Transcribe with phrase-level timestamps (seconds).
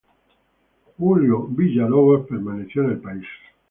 [0.97, 3.27] Julio Villalobos permaneció en el país.